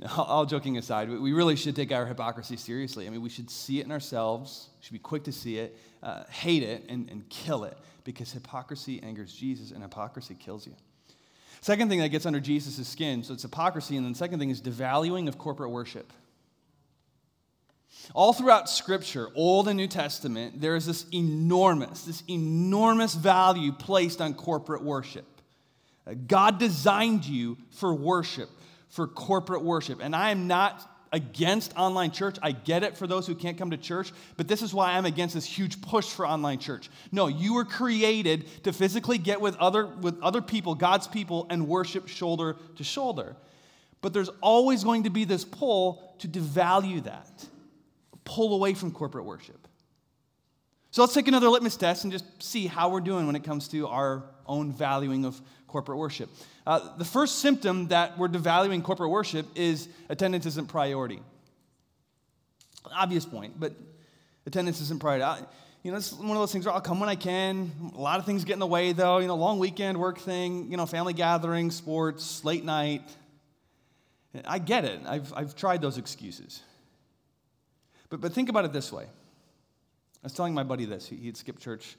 [0.16, 3.06] all joking aside, we really should take our hypocrisy seriously.
[3.06, 5.76] I mean, we should see it in ourselves, we should be quick to see it,
[6.02, 10.72] uh, hate it, and, and kill it because hypocrisy angers Jesus and hypocrisy kills you.
[11.60, 14.48] Second thing that gets under Jesus' skin, so it's hypocrisy, and then the second thing
[14.48, 16.10] is devaluing of corporate worship.
[18.14, 24.20] All throughout Scripture, Old and New Testament, there is this enormous, this enormous value placed
[24.20, 25.26] on corporate worship.
[26.06, 28.48] Uh, God designed you for worship
[28.96, 30.00] for corporate worship.
[30.02, 32.36] And I am not against online church.
[32.42, 35.04] I get it for those who can't come to church, but this is why I'm
[35.04, 36.90] against this huge push for online church.
[37.12, 41.68] No, you were created to physically get with other with other people, God's people and
[41.68, 43.36] worship shoulder to shoulder.
[44.00, 47.46] But there's always going to be this pull to devalue that.
[48.26, 49.66] Pull away from corporate worship.
[50.90, 53.68] So let's take another litmus test and just see how we're doing when it comes
[53.68, 56.28] to our own valuing of corporate worship.
[56.66, 61.20] Uh, the first symptom that we're devaluing corporate worship is attendance isn't priority.
[62.92, 63.72] Obvious point, but
[64.46, 65.22] attendance isn't priority.
[65.22, 65.40] I,
[65.82, 67.70] you know, it's one of those things where I'll come when I can.
[67.94, 69.18] A lot of things get in the way, though.
[69.18, 73.02] You know, long weekend work thing, you know, family gathering, sports, late night.
[74.44, 75.00] I get it.
[75.06, 76.62] I've, I've tried those excuses.
[78.08, 79.04] But, but think about it this way.
[79.04, 81.06] I was telling my buddy this.
[81.06, 81.96] He, he'd skipped church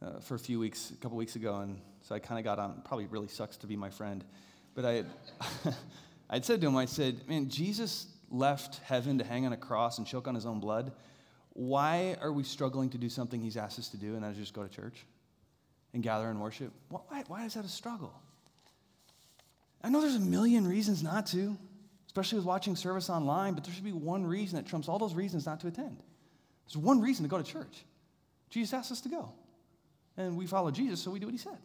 [0.00, 2.58] uh, for a few weeks, a couple weeks ago, and so I kind of got
[2.58, 2.82] on.
[2.84, 4.24] Probably really sucks to be my friend,
[4.74, 5.04] but I,
[6.30, 9.98] I'd said to him, I said, "Man, Jesus left heaven to hang on a cross
[9.98, 10.92] and choke on his own blood.
[11.52, 14.38] Why are we struggling to do something He's asked us to do, and that is
[14.38, 15.04] just go to church
[15.92, 16.72] and gather and worship?
[16.88, 18.14] Why, why is that a struggle?
[19.84, 21.56] I know there's a million reasons not to,
[22.12, 25.14] especially with watching service online, but there should be one reason that trumps all those
[25.14, 26.02] reasons not to attend.
[26.66, 27.86] There's one reason to go to church.
[28.50, 29.32] Jesus asked us to go.
[30.18, 31.56] And we follow Jesus, so we do what he said.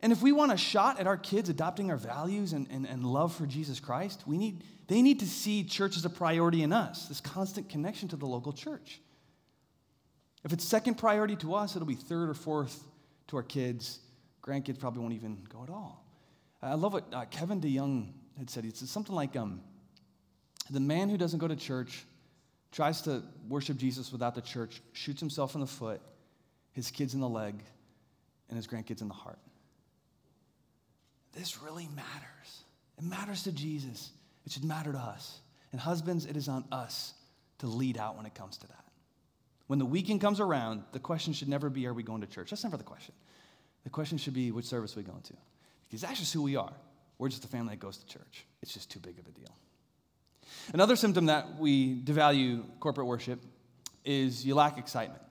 [0.00, 3.06] And if we want a shot at our kids adopting our values and, and, and
[3.06, 6.72] love for Jesus Christ, we need, they need to see church as a priority in
[6.72, 9.00] us, this constant connection to the local church.
[10.44, 12.82] If it's second priority to us, it'll be third or fourth
[13.28, 14.00] to our kids.
[14.42, 16.04] Grandkids probably won't even go at all.
[16.60, 18.64] I love what uh, Kevin DeYoung had said.
[18.64, 19.60] It's something like um,
[20.70, 22.04] the man who doesn't go to church
[22.72, 26.00] tries to worship Jesus without the church, shoots himself in the foot,
[26.72, 27.62] his kids in the leg,
[28.48, 29.38] and his grandkids in the heart.
[31.32, 32.64] This really matters.
[32.98, 34.10] It matters to Jesus.
[34.44, 35.40] It should matter to us.
[35.72, 37.14] And husbands, it is on us
[37.58, 38.84] to lead out when it comes to that.
[39.66, 42.50] When the weekend comes around, the question should never be, Are we going to church?
[42.50, 43.14] That's never the question.
[43.84, 45.34] The question should be, Which service are we going to?
[45.88, 46.72] Because that's just who we are.
[47.18, 48.44] We're just a family that goes to church.
[48.62, 49.54] It's just too big of a deal.
[50.72, 53.40] Another symptom that we devalue corporate worship
[54.04, 55.22] is you lack excitement.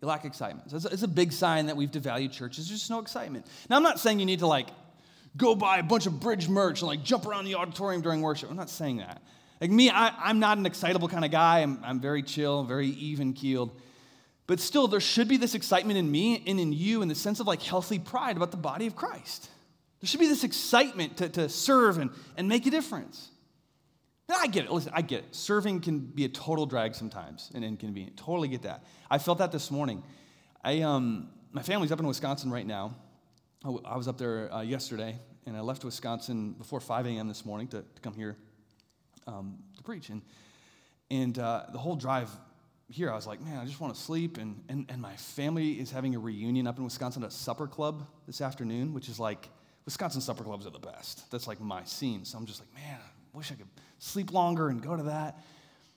[0.00, 0.70] You lack excitement.
[0.70, 2.68] So it's a big sign that we've devalued churches.
[2.68, 3.46] There's just no excitement.
[3.70, 4.68] Now, I'm not saying you need to like
[5.36, 8.50] go buy a bunch of bridge merch and like jump around the auditorium during worship.
[8.50, 9.22] I'm not saying that.
[9.60, 11.60] Like me, I, am not an excitable kind of guy.
[11.60, 13.80] I'm, I'm very chill, very even keeled.
[14.46, 17.40] But still, there should be this excitement in me and in you in the sense
[17.40, 19.50] of like healthy pride about the body of Christ.
[20.00, 23.30] There should be this excitement to, to serve and, and make a difference.
[24.28, 24.72] I get it.
[24.72, 25.34] Listen, I get it.
[25.34, 28.16] Serving can be a total drag sometimes and inconvenient.
[28.16, 28.84] Totally get that.
[29.10, 30.02] I felt that this morning.
[30.64, 32.96] I, um, my family's up in Wisconsin right now.
[33.64, 37.26] I was up there uh, yesterday, and I left Wisconsin before 5 a.m.
[37.26, 38.36] this morning to, to come here
[39.26, 40.08] um, to preach.
[40.10, 40.22] And,
[41.10, 42.30] and uh, the whole drive
[42.88, 44.38] here, I was like, man, I just want to sleep.
[44.38, 47.66] And, and, and my family is having a reunion up in Wisconsin at a supper
[47.66, 49.48] club this afternoon, which is like,
[49.86, 51.30] Wisconsin supper clubs are the best.
[51.30, 52.24] That's like my scene.
[52.24, 53.68] So I'm just like, man, I wish I could
[53.98, 55.38] sleep longer and go to that.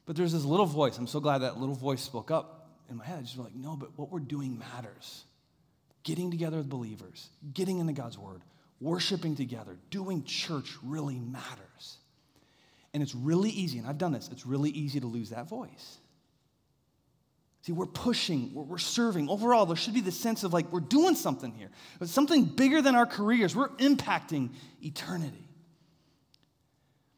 [0.05, 0.97] But there's this little voice.
[0.97, 3.19] I'm so glad that little voice spoke up in my head.
[3.19, 5.25] I just like, no, but what we're doing matters.
[6.03, 8.41] Getting together with believers, getting into God's word,
[8.79, 11.97] worshiping together, doing church really matters.
[12.93, 15.97] And it's really easy, and I've done this, it's really easy to lose that voice.
[17.61, 19.27] See, we're pushing, we're, serving.
[19.29, 21.69] Overall, there should be the sense of like we're doing something here.
[21.99, 23.55] It's something bigger than our careers.
[23.55, 25.49] We're impacting eternity.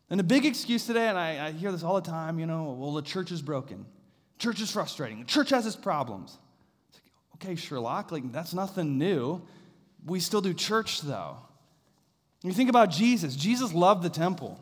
[0.10, 2.76] And a big excuse today, and I, I, hear this all the time, you know,
[2.78, 3.86] well, the church is broken.
[4.40, 5.20] Church is frustrating.
[5.20, 6.38] The church has its problems.
[6.90, 9.42] It's like, okay, Sherlock, like that's nothing new.
[10.06, 11.38] We still do church though.
[12.44, 14.60] you think about Jesus, Jesus loved the temple.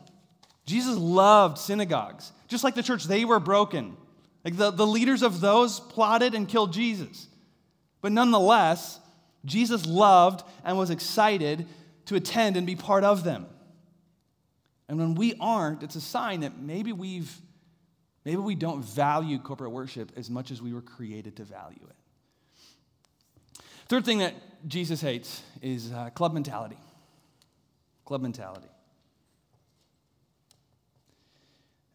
[0.66, 2.30] Jesus loved synagogues.
[2.46, 3.96] Just like the church, they were broken.
[4.44, 7.28] Like the, the leaders of those plotted and killed Jesus.
[8.00, 8.98] But nonetheless,
[9.44, 11.66] Jesus loved and was excited
[12.06, 13.46] to attend and be part of them.
[14.88, 17.32] And when we aren't, it's a sign that maybe we've
[18.24, 21.96] maybe we don't value corporate worship as much as we were created to value it.
[23.88, 24.34] Third thing that
[24.66, 26.76] Jesus hates is uh, club mentality.
[28.04, 28.68] Club mentality.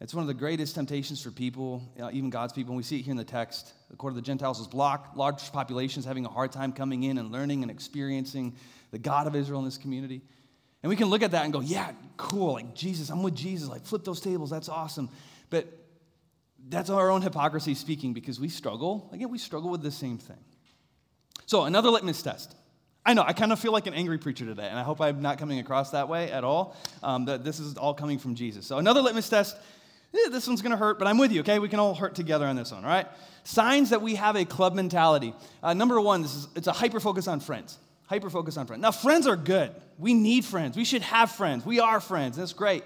[0.00, 1.82] It's one of the greatest temptations for people,
[2.12, 2.72] even God's people.
[2.72, 3.72] And we see it here in the text.
[3.90, 7.16] The court of the Gentiles is blocked, large populations having a hard time coming in
[7.16, 8.56] and learning and experiencing
[8.90, 10.20] the God of Israel in this community.
[10.82, 13.68] And we can look at that and go, yeah, cool, like Jesus, I'm with Jesus,
[13.68, 15.08] like flip those tables, that's awesome.
[15.48, 15.66] But
[16.68, 20.38] that's our own hypocrisy speaking because we struggle, again, we struggle with the same thing.
[21.46, 22.54] So, another litmus test.
[23.04, 25.22] I know, I kind of feel like an angry preacher today, and I hope I'm
[25.22, 26.76] not coming across that way at all.
[27.04, 28.66] Um, that this is all coming from Jesus.
[28.66, 29.56] So, another litmus test
[30.14, 31.58] eh, this one's going to hurt, but I'm with you, okay?
[31.58, 33.06] We can all hurt together on this one, all right?
[33.44, 35.34] Signs that we have a club mentality.
[35.62, 37.78] Uh, number one, this is, it's a hyper focus on friends.
[38.06, 38.82] Hyper focus on friends.
[38.82, 39.74] Now, friends are good.
[39.98, 40.76] We need friends.
[40.76, 41.66] We should have friends.
[41.66, 42.36] We are friends.
[42.36, 42.84] That's great.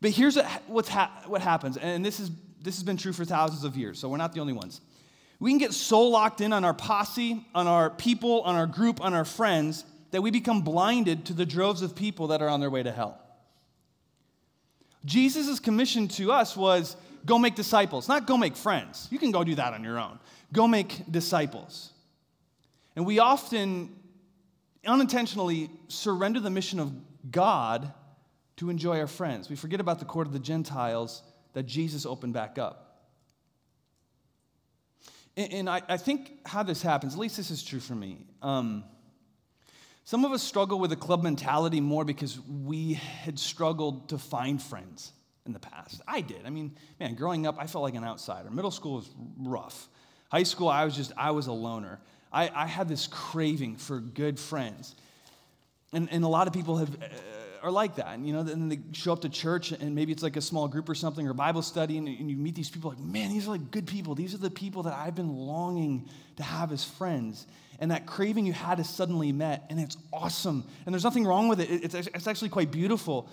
[0.00, 2.30] But here's what, what's ha- what happens, and this, is,
[2.62, 4.80] this has been true for thousands of years, so we're not the only ones.
[5.40, 9.00] We can get so locked in on our posse, on our people, on our group,
[9.00, 12.60] on our friends, that we become blinded to the droves of people that are on
[12.60, 13.20] their way to hell.
[15.08, 19.08] Jesus' commission to us was go make disciples, not go make friends.
[19.10, 20.18] You can go do that on your own.
[20.52, 21.92] Go make disciples.
[22.94, 23.96] And we often
[24.86, 26.92] unintentionally surrender the mission of
[27.30, 27.92] God
[28.56, 29.48] to enjoy our friends.
[29.48, 31.22] We forget about the court of the Gentiles
[31.54, 32.84] that Jesus opened back up.
[35.36, 38.26] And, I, think how this happens, at least this is true for me.
[38.42, 38.82] Um,
[40.08, 44.62] some of us struggle with a club mentality more because we had struggled to find
[44.62, 45.12] friends
[45.44, 46.00] in the past.
[46.08, 46.46] I did.
[46.46, 48.50] I mean, man, growing up, I felt like an outsider.
[48.50, 49.86] Middle school was rough.
[50.32, 52.00] High school, I was just, I was a loner.
[52.32, 54.96] I, I had this craving for good friends.
[55.92, 57.06] And, and a lot of people have, uh,
[57.62, 58.14] are like that.
[58.14, 60.68] And, you know, then they show up to church and maybe it's like a small
[60.68, 63.46] group or something or Bible study and, and you meet these people like, man, these
[63.46, 64.14] are like good people.
[64.14, 67.46] These are the people that I've been longing to have as friends.
[67.78, 70.64] And that craving you had is suddenly met and it's awesome.
[70.84, 71.70] And there's nothing wrong with it.
[71.70, 73.28] It's, it's actually quite beautiful.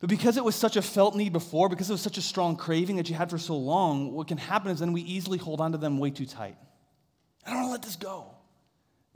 [0.00, 2.56] But because it was such a felt need before, because it was such a strong
[2.56, 5.60] craving that you had for so long, what can happen is then we easily hold
[5.60, 6.56] on to them way too tight.
[7.46, 8.26] I don't want to let this go.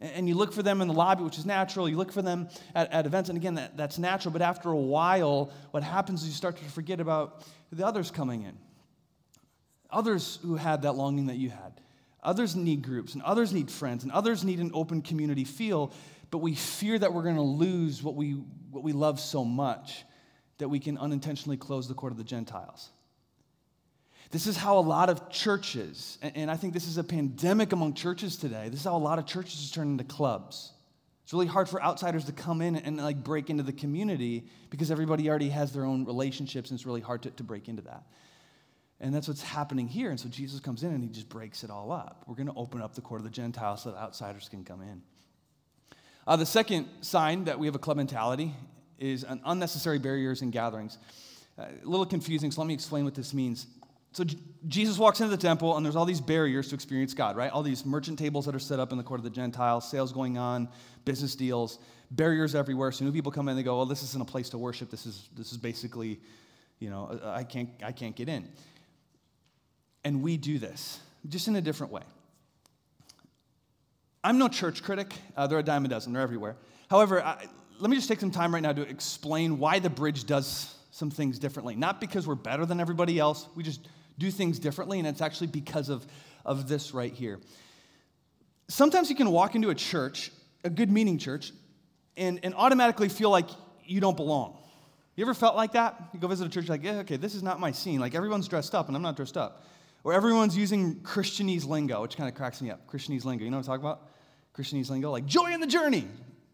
[0.01, 1.89] And you look for them in the lobby, which is natural.
[1.89, 4.33] You look for them at, at events, and again, that, that's natural.
[4.33, 8.43] But after a while, what happens is you start to forget about the others coming
[8.43, 8.57] in.
[9.91, 11.81] Others who had that longing that you had.
[12.23, 15.93] Others need groups, and others need friends, and others need an open community feel.
[16.31, 18.33] But we fear that we're going to lose what we,
[18.71, 20.05] what we love so much
[20.59, 22.91] that we can unintentionally close the court of the Gentiles.
[24.31, 27.95] This is how a lot of churches, and I think this is a pandemic among
[27.95, 30.73] churches today, this is how a lot of churches turn into clubs.
[31.25, 34.91] It's really hard for outsiders to come in and like break into the community because
[34.91, 38.03] everybody already has their own relationships and it's really hard to, to break into that.
[39.01, 40.11] And that's what's happening here.
[40.11, 42.25] And so Jesus comes in and he just breaks it all up.
[42.27, 44.83] We're going to open up the court of the Gentiles so that outsiders can come
[44.83, 45.03] in.
[46.27, 48.53] Uh, the second sign that we have a club mentality
[48.99, 50.99] is an unnecessary barriers and gatherings.
[51.57, 53.69] Uh, a little confusing, so let me explain what this means.
[54.13, 54.25] So
[54.67, 57.53] Jesus walks into the temple, and there's all these barriers to experience God, right?
[57.53, 60.13] All these merchant tables that are set up in the court of the Gentiles, sales
[60.13, 60.69] going on,
[61.05, 61.79] business deals,
[62.11, 62.91] barriers everywhere.
[62.91, 64.91] So new people come in, and they go, "Well, this isn't a place to worship.
[64.91, 66.21] This is this is basically,
[66.79, 68.49] you know, I can't I can't get in."
[70.09, 72.01] And we do this just in a different way.
[74.25, 75.13] I'm no church critic.
[75.37, 76.15] Uh, they're a dime a dozen.
[76.15, 76.57] They're everywhere.
[76.89, 77.45] However, I,
[77.79, 81.11] let me just take some time right now to explain why the bridge does some
[81.11, 81.77] things differently.
[81.77, 83.49] Not because we're better than everybody else.
[83.55, 86.07] We just do things differently, and it's actually because of,
[86.43, 87.39] of this right here.
[88.69, 90.33] Sometimes you can walk into a church,
[90.65, 91.53] a good meaning church,
[92.17, 93.51] and, and automatically feel like
[93.85, 94.57] you don't belong.
[95.17, 96.01] You ever felt like that?
[96.15, 98.01] You go visit a church, like, yeah, okay, this is not my scene.
[98.01, 99.67] Like, everyone's dressed up, and I'm not dressed up.
[100.05, 102.87] Or everyone's using Christianese lingo, which kind of cracks me up.
[102.87, 103.45] Christianese lingo.
[103.45, 104.09] You know what I'm talking about?
[104.57, 106.07] Christianese lingo, like joy in the journey.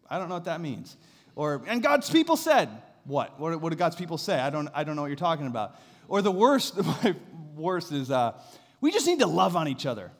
[0.09, 0.97] I don't know what that means.
[1.35, 2.69] Or, and God's people said,
[3.05, 3.39] what?
[3.39, 4.39] What, what God's people say?
[4.39, 5.75] I don't, I don't know what you're talking about.
[6.07, 6.79] Or the worst,
[7.55, 8.33] worst is uh,
[8.81, 10.11] we just need to love on each other.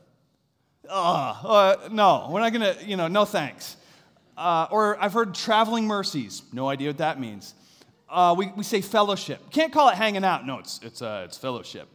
[0.88, 3.78] Uh, uh, no, we're not gonna, you know, no thanks.
[4.38, 6.44] Uh, or I've heard traveling mercies.
[6.52, 7.54] No idea what that means.
[8.10, 9.50] Uh, we, we say fellowship.
[9.50, 10.46] Can't call it hanging out.
[10.46, 11.88] No, it's, it's, uh, it's fellowship.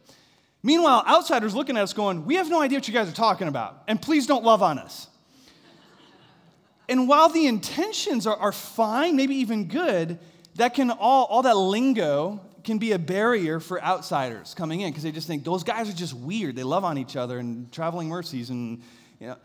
[0.63, 3.49] Meanwhile, outsiders looking at us going, We have no idea what you guys are talking
[3.49, 5.09] about, and please don't love on us.
[6.89, 10.19] and while the intentions are, are fine, maybe even good,
[10.57, 15.03] that can all, all that lingo can be a barrier for outsiders coming in because
[15.03, 16.57] they just think those guys are just weird.
[16.57, 18.83] They love on each other and traveling mercies and
[19.19, 19.37] you know.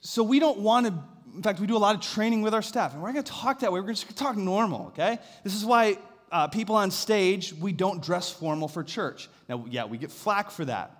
[0.00, 0.94] So we don't want to.
[1.36, 3.24] In fact, we do a lot of training with our staff, and we're not going
[3.24, 3.80] to talk that way.
[3.80, 4.86] We're just going to talk normal.
[4.88, 5.18] Okay.
[5.42, 5.98] This is why
[6.34, 9.28] uh, people on stage we don't dress formal for church.
[9.48, 10.90] Now, yeah, we get flack for that,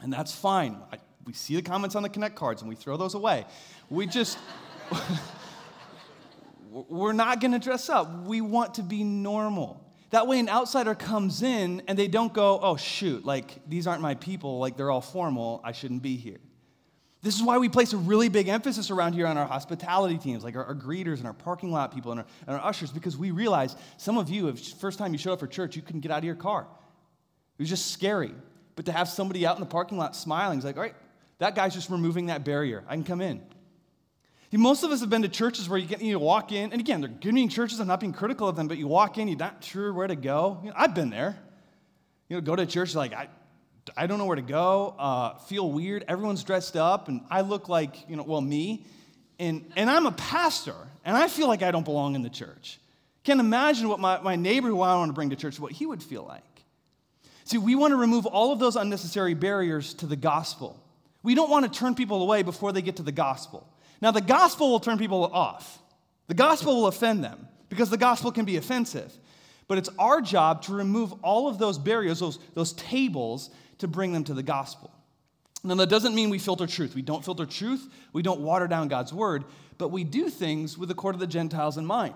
[0.00, 0.76] and that's fine.
[0.92, 3.46] I, we see the comments on the connect cards and we throw those away.
[3.88, 4.38] We just.
[6.70, 8.26] we're not to dress up.
[8.26, 9.78] We want to be normal.
[10.10, 14.02] That way, an outsider comes in and they don't go, oh, shoot, like, these aren't
[14.02, 16.38] my people, like, they're all formal, I shouldn't be here.
[17.22, 20.42] This is why we place a really big emphasis around here on our hospitality teams,
[20.42, 23.16] like our, our greeters and our parking lot people and our, and our, ushers, because
[23.16, 26.10] we realize some of you, first time you showed up for church, you couldn't get
[26.10, 26.62] out of your car.
[27.58, 28.34] It was just scary.
[28.74, 30.96] But to have somebody out in the parking lot smiling, it's like, all right,
[31.38, 32.82] that guy's just removing that barrier.
[32.88, 33.40] I can come in.
[34.50, 36.80] See, most of us have been to churches where you get you walk in, and
[36.80, 37.78] again, they're good churches.
[37.78, 40.16] I'm not being critical of them, but you walk in, you're not sure where to
[40.16, 40.58] go.
[40.62, 41.38] You know, I've been there.
[42.28, 43.28] You know, go to church like I,
[43.96, 46.04] I don't know where to go, uh, feel weird.
[46.06, 48.86] Everyone's dressed up, and I look like, you know, well, me.
[49.38, 52.78] And, and I'm a pastor, and I feel like I don't belong in the church.
[53.24, 55.86] Can't imagine what my, my neighbor who I want to bring to church, what he
[55.86, 56.42] would feel like.
[57.44, 60.80] See, we want to remove all of those unnecessary barriers to the gospel.
[61.22, 63.68] We don't want to turn people away before they get to the gospel.
[64.00, 65.78] Now, the gospel will turn people off,
[66.28, 69.12] the gospel will offend them because the gospel can be offensive.
[69.68, 73.50] But it's our job to remove all of those barriers, those, those tables
[73.82, 74.90] to bring them to the gospel.
[75.62, 76.94] Now, that doesn't mean we filter truth.
[76.94, 79.44] We don't filter truth, we don't water down God's word,
[79.78, 82.14] but we do things with the court of the Gentiles in mind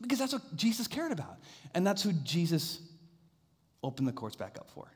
[0.00, 1.38] because that's what Jesus cared about.
[1.74, 2.80] And that's who Jesus
[3.82, 4.90] opened the courts back up for.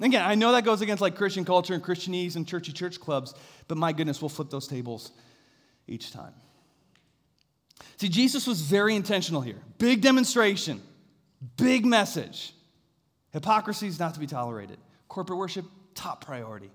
[0.00, 3.34] Again, I know that goes against like Christian culture and Christianese and churchy church clubs,
[3.68, 5.12] but my goodness, we'll flip those tables
[5.86, 6.32] each time.
[7.98, 9.60] See, Jesus was very intentional here.
[9.78, 10.82] Big demonstration,
[11.56, 12.52] big message.
[13.32, 14.78] Hypocrisy is not to be tolerated.
[15.12, 16.70] Corporate worship, top priority.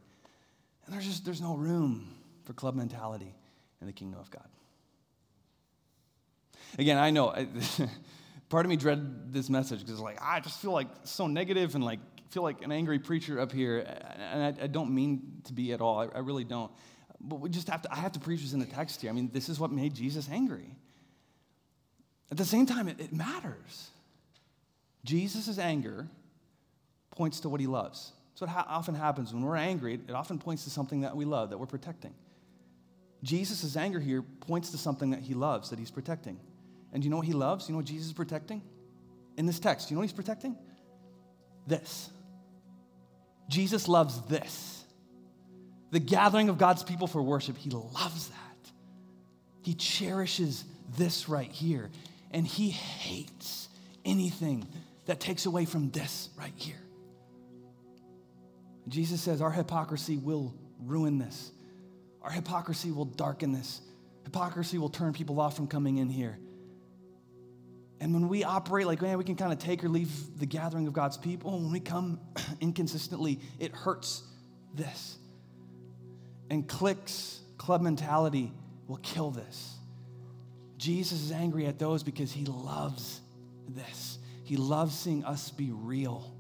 [0.86, 2.14] And there's just there's no room
[2.44, 3.34] for club mentality
[3.82, 4.46] in the kingdom of God.
[6.78, 7.34] Again, I know
[8.50, 11.74] part of me dread this message because like ah, I just feel like so negative
[11.74, 13.80] and like feel like an angry preacher up here,
[14.32, 16.02] and I, I don't mean to be at all.
[16.02, 16.72] I, I, really don't.
[17.20, 17.92] But we just have to.
[17.92, 19.10] I have to preach this in the text here.
[19.10, 20.76] I mean, this is what made Jesus angry.
[22.30, 23.90] At the same time, it, it matters.
[25.04, 26.08] Jesus' anger
[27.10, 28.12] points to what he loves.
[28.38, 31.26] So what ha- often happens when we're angry, it often points to something that we
[31.26, 32.14] love, that we're protecting.
[33.24, 36.40] Jesus' anger here points to something that he loves, that he's protecting.
[36.94, 37.68] And you know what he loves?
[37.68, 38.62] You know what Jesus is protecting?
[39.38, 40.56] In this text, you know what he's protecting?
[41.66, 42.12] This.
[43.50, 44.84] Jesus loves this.
[45.90, 48.72] The gathering of God's people for worship, he loves that.
[49.64, 50.64] He cherishes
[50.96, 51.90] this right here.
[52.30, 53.68] And he hates
[54.06, 54.68] anything
[55.08, 56.76] that takes away from this right here.
[58.88, 61.52] Jesus says our hypocrisy will ruin this.
[62.22, 63.82] Our hypocrisy will darken this.
[64.24, 66.38] Hypocrisy will turn people off from coming in here.
[68.00, 70.88] And when we operate like, man, we can kind of take or leave the gathering
[70.88, 72.20] of God's people, when we come
[72.62, 74.24] inconsistently, it hurts
[74.74, 75.18] this.
[76.50, 78.52] And cliques, club mentality
[78.88, 79.74] will kill this.
[80.78, 83.22] Jesus is angry at those because he loves
[83.68, 84.20] this.
[84.44, 86.37] He loves seeing us be real.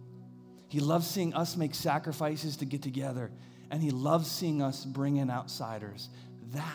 [0.68, 3.32] He loves seeing us make sacrifices to get together,
[3.72, 6.10] and He loves seeing us bring in outsiders.
[6.54, 6.72] That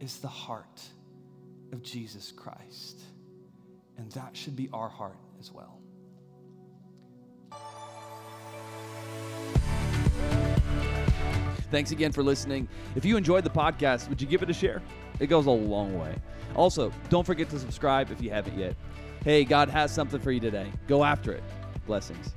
[0.00, 0.80] is the heart
[1.72, 3.00] of Jesus Christ.
[3.98, 5.78] And that should be our heart as well.
[11.70, 12.68] Thanks again for listening.
[12.96, 14.82] If you enjoyed the podcast, would you give it a share?
[15.20, 16.14] It goes a long way.
[16.54, 18.76] Also, don't forget to subscribe if you haven't yet.
[19.24, 20.70] Hey, God has something for you today.
[20.86, 21.42] Go after it.
[21.86, 22.32] Blessings.